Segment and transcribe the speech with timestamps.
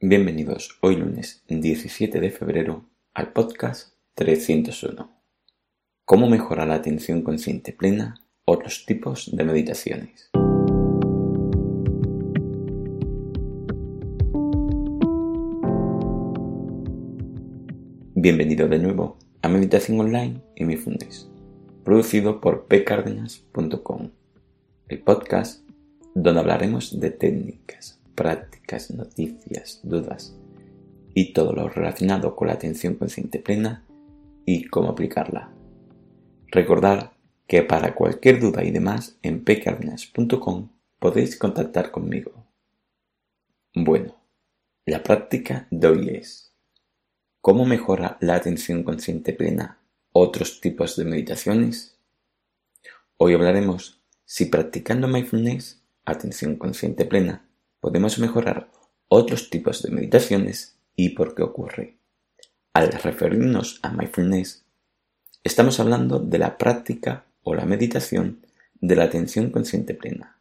[0.00, 5.10] Bienvenidos hoy lunes 17 de febrero al podcast 301.
[6.04, 8.14] ¿Cómo mejorar la atención consciente plena?
[8.44, 10.30] Otros tipos de meditaciones.
[18.14, 21.28] Bienvenido de nuevo a Meditación Online y Mi Fundes,
[21.82, 24.10] producido por pcardenas.com,
[24.86, 25.68] el podcast
[26.14, 30.36] donde hablaremos de técnicas prácticas, noticias, dudas
[31.14, 33.86] y todo lo relacionado con la atención consciente plena
[34.44, 35.52] y cómo aplicarla.
[36.48, 37.12] Recordar
[37.46, 42.32] que para cualquier duda y demás en pcardenas.com podéis contactar conmigo.
[43.72, 44.16] Bueno,
[44.84, 46.52] la práctica de hoy es
[47.40, 49.78] ¿Cómo mejora la atención consciente plena
[50.10, 51.96] otros tipos de meditaciones?
[53.16, 57.47] Hoy hablaremos si practicando mindfulness, atención consciente plena,
[57.80, 58.70] podemos mejorar
[59.08, 61.98] otros tipos de meditaciones y por qué ocurre.
[62.74, 64.66] Al referirnos a mindfulness,
[65.42, 68.46] estamos hablando de la práctica o la meditación
[68.80, 70.40] de la atención consciente plena.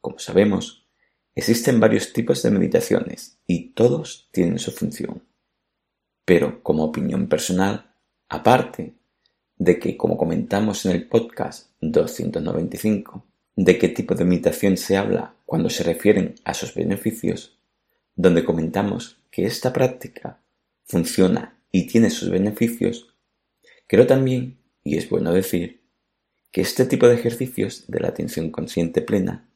[0.00, 0.86] Como sabemos,
[1.34, 5.22] existen varios tipos de meditaciones y todos tienen su función.
[6.24, 7.94] Pero como opinión personal,
[8.28, 8.94] aparte
[9.56, 13.27] de que, como comentamos en el podcast 295,
[13.60, 17.58] de qué tipo de meditación se habla cuando se refieren a sus beneficios,
[18.14, 20.40] donde comentamos que esta práctica
[20.84, 23.16] funciona y tiene sus beneficios,
[23.88, 25.82] creo también, y es bueno decir,
[26.52, 29.50] que este tipo de ejercicios de la atención consciente plena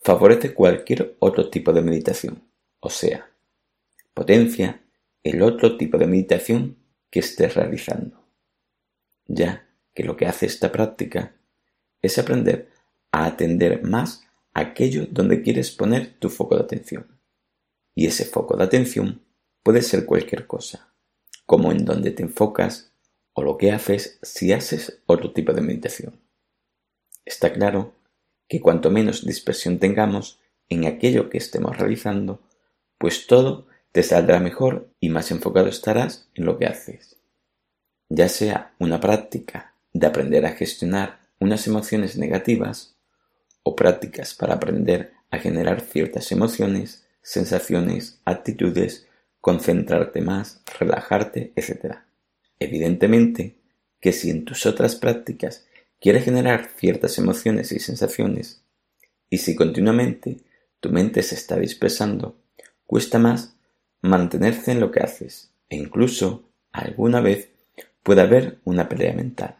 [0.00, 2.44] favorece cualquier otro tipo de meditación,
[2.78, 3.28] o sea,
[4.14, 4.80] potencia
[5.24, 6.76] el otro tipo de meditación
[7.10, 8.24] que estés realizando,
[9.26, 11.34] ya que lo que hace esta práctica
[12.00, 12.73] es aprender
[13.14, 17.06] a atender más aquello donde quieres poner tu foco de atención.
[17.94, 19.22] Y ese foco de atención
[19.62, 20.92] puede ser cualquier cosa,
[21.46, 22.92] como en donde te enfocas
[23.32, 26.20] o lo que haces si haces otro tipo de meditación.
[27.24, 27.94] Está claro
[28.48, 32.42] que cuanto menos dispersión tengamos en aquello que estemos realizando,
[32.98, 37.16] pues todo te saldrá mejor y más enfocado estarás en lo que haces.
[38.08, 42.93] Ya sea una práctica de aprender a gestionar unas emociones negativas
[43.64, 49.08] o prácticas para aprender a generar ciertas emociones, sensaciones, actitudes,
[49.40, 51.96] concentrarte más, relajarte, etc.
[52.60, 53.58] Evidentemente
[54.00, 55.66] que si en tus otras prácticas
[55.98, 58.62] quieres generar ciertas emociones y sensaciones,
[59.30, 60.42] y si continuamente
[60.80, 62.36] tu mente se está dispersando,
[62.86, 63.56] cuesta más
[64.02, 67.48] mantenerse en lo que haces, e incluso alguna vez
[68.02, 69.56] puede haber una pelea mental,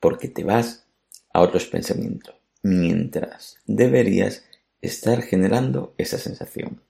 [0.00, 0.86] porque te vas
[1.32, 4.44] a otros pensamientos mientras deberías
[4.80, 6.82] estar generando esa sensación.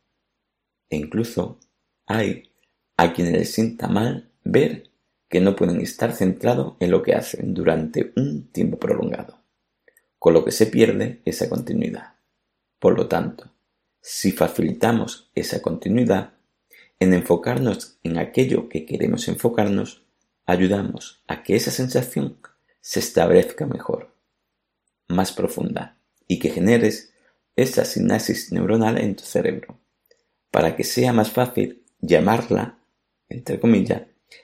[0.90, 1.58] E incluso
[2.06, 2.50] hay
[2.96, 4.90] a quienes les sienta mal ver
[5.28, 9.42] que no pueden estar centrados en lo que hacen durante un tiempo prolongado,
[10.18, 12.14] con lo que se pierde esa continuidad.
[12.78, 13.52] Por lo tanto,
[14.00, 16.34] si facilitamos esa continuidad,
[17.00, 20.02] en enfocarnos en aquello que queremos enfocarnos,
[20.46, 22.38] ayudamos a que esa sensación
[22.80, 24.17] se establezca mejor
[25.08, 25.96] más profunda
[26.26, 27.12] y que generes
[27.56, 29.80] esa sinapsis neuronal en tu cerebro,
[30.50, 32.78] para que sea más fácil llamarla,
[33.28, 34.02] entre comillas,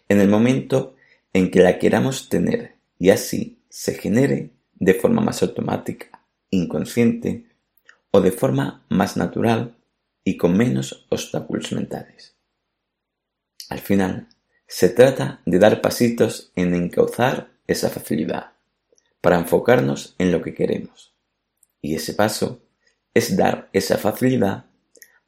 [0.09, 0.97] en el momento
[1.33, 7.47] en que la queramos tener y así se genere de forma más automática, inconsciente
[8.11, 9.77] o de forma más natural
[10.25, 12.35] y con menos obstáculos mentales.
[13.69, 14.29] Al final,
[14.67, 18.54] se trata de dar pasitos en encauzar esa facilidad
[19.25, 21.15] para enfocarnos en lo que queremos.
[21.81, 22.61] Y ese paso
[23.15, 24.67] es dar esa facilidad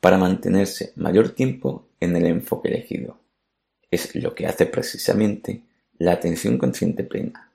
[0.00, 3.18] para mantenerse mayor tiempo en el enfoque elegido.
[3.90, 5.62] Es lo que hace precisamente
[5.96, 7.54] la atención consciente plena.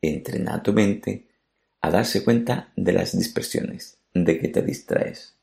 [0.00, 1.26] Entrena a tu mente
[1.82, 5.36] a darse cuenta de las dispersiones, de que te distraes.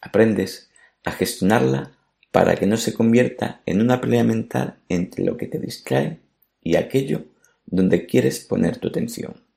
[0.00, 0.68] Aprendes
[1.04, 1.96] a gestionarla
[2.32, 6.18] para que no se convierta en una pelea mental entre lo que te distrae
[6.60, 7.26] y aquello
[7.66, 9.48] donde quieres poner tu atención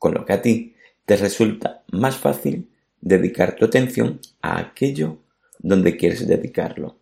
[0.00, 0.74] con lo que a ti
[1.04, 2.70] te resulta más fácil
[3.00, 5.18] dedicar tu atención a aquello
[5.58, 6.98] donde quieres dedicarlo,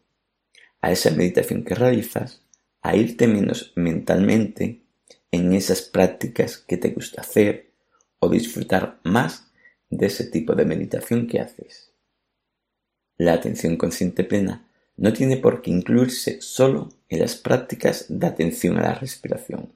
[0.81, 2.43] a esa meditación que realizas,
[2.83, 4.83] a irte menos mentalmente
[5.31, 7.71] en esas prácticas que te gusta hacer
[8.19, 9.53] o disfrutar más
[9.91, 11.93] de ese tipo de meditación que haces.
[13.17, 18.77] La atención consciente plena no tiene por qué incluirse solo en las prácticas de atención
[18.77, 19.73] a la respiración,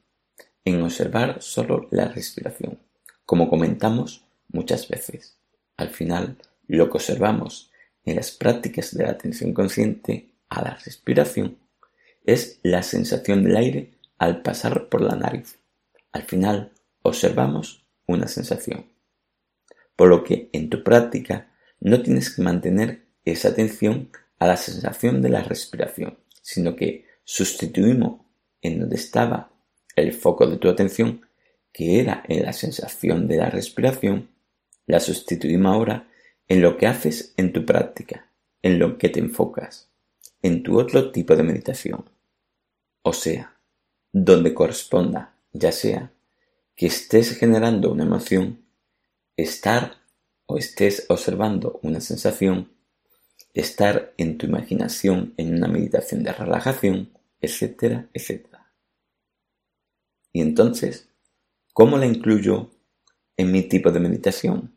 [0.64, 2.80] en observar solo la respiración
[3.24, 5.38] como comentamos muchas veces.
[5.76, 7.70] Al final, lo que observamos
[8.04, 11.58] en las prácticas de la atención consciente a la respiración
[12.24, 15.58] es la sensación del aire al pasar por la nariz.
[16.12, 16.72] Al final
[17.02, 18.86] observamos una sensación.
[19.96, 25.22] Por lo que en tu práctica no tienes que mantener esa atención a la sensación
[25.22, 28.20] de la respiración, sino que sustituimos
[28.60, 29.52] en donde estaba
[29.96, 31.26] el foco de tu atención,
[31.72, 34.28] que era en la sensación de la respiración,
[34.86, 36.08] la sustituimos ahora
[36.48, 38.30] en lo que haces en tu práctica,
[38.62, 39.88] en lo que te enfocas,
[40.42, 42.04] en tu otro tipo de meditación.
[43.02, 43.56] O sea,
[44.12, 46.12] donde corresponda, ya sea
[46.74, 48.64] que estés generando una emoción,
[49.36, 49.96] estar
[50.46, 52.72] o estés observando una sensación,
[53.54, 58.72] estar en tu imaginación en una meditación de relajación, etcétera, etcétera.
[60.32, 61.08] Y entonces,
[61.72, 62.70] ¿cómo la incluyo
[63.36, 64.74] en mi tipo de meditación?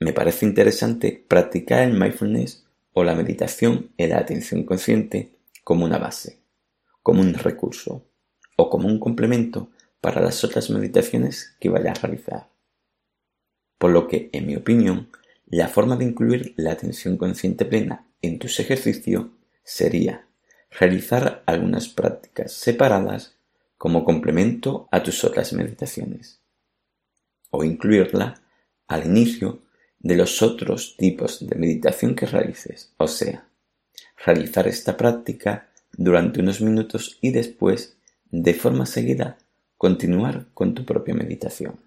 [0.00, 5.98] Me parece interesante practicar el mindfulness o la meditación en la atención consciente como una
[5.98, 6.42] base
[7.02, 8.08] como un recurso
[8.56, 12.48] o como un complemento para las otras meditaciones que vayas a realizar.
[13.78, 15.10] Por lo que, en mi opinión,
[15.46, 19.26] la forma de incluir la atención consciente plena en tus ejercicios
[19.64, 20.26] sería
[20.70, 23.36] realizar algunas prácticas separadas
[23.82, 26.40] como complemento a tus otras meditaciones
[27.50, 28.40] o incluirla
[28.86, 29.58] al inicio
[29.98, 33.48] de los otros tipos de meditación que realices, o sea,
[34.24, 37.96] realizar esta práctica durante unos minutos y después,
[38.30, 39.36] de forma seguida,
[39.76, 41.80] continuar con tu propia meditación.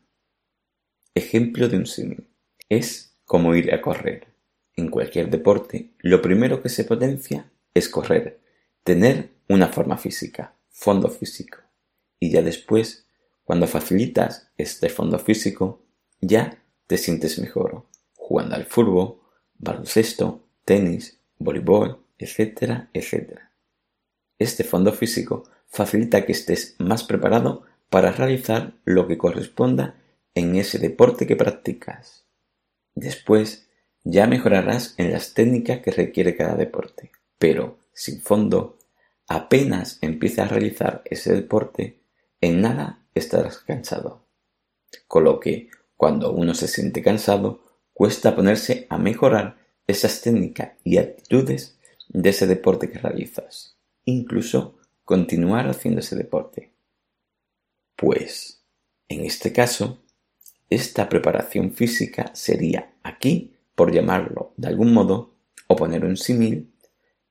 [1.13, 2.27] Ejemplo de un símil.
[2.67, 4.27] Es como ir a correr.
[4.75, 8.41] En cualquier deporte, lo primero que se potencia es correr,
[8.83, 11.64] tener una forma física, fondo físico.
[12.25, 13.05] Y ya después,
[13.43, 15.83] cuando facilitas este fondo físico,
[16.21, 16.57] ya
[16.87, 17.85] te sientes mejor,
[18.15, 19.19] jugando al fútbol,
[19.59, 23.51] baloncesto, tenis, voleibol, etcétera, etcétera.
[24.39, 27.61] Este fondo físico facilita que estés más preparado
[27.91, 30.01] para realizar lo que corresponda
[30.33, 32.25] en ese deporte que practicas.
[32.95, 33.69] Después
[34.03, 38.79] ya mejorarás en las técnicas que requiere cada deporte, pero sin fondo,
[39.27, 41.99] apenas empiezas a realizar ese deporte,
[42.45, 44.27] en nada estarás cansado.
[45.07, 47.61] Con lo que, cuando uno se siente cansado,
[47.93, 49.57] cuesta ponerse a mejorar
[49.87, 51.77] esas técnicas y actitudes
[52.09, 53.75] de ese deporte que realizas
[54.05, 56.73] incluso continuar haciendo ese deporte.
[57.95, 58.63] Pues,
[59.07, 59.99] en este caso,
[60.69, 65.35] esta preparación física sería aquí, por llamarlo de algún modo,
[65.67, 66.71] o poner un símil,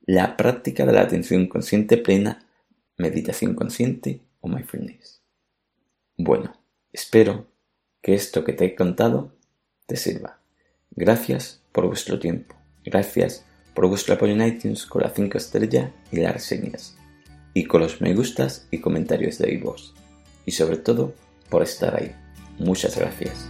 [0.03, 2.47] la práctica de la atención consciente plena,
[2.97, 5.23] meditación consciente o mindfulness.
[6.17, 6.55] Bueno,
[6.93, 7.47] espero
[8.03, 9.33] que esto que te he contado
[9.87, 10.39] te sirva.
[10.91, 12.55] Gracias por vuestro tiempo.
[12.85, 13.45] Gracias
[13.75, 16.97] por vuestro apoyo en iTunes con las 5 estrellas y las reseñas,
[17.55, 19.95] y con los me gustas y comentarios de iVoox,
[20.45, 21.15] y sobre todo
[21.49, 22.15] por estar ahí.
[22.59, 23.49] Muchas gracias.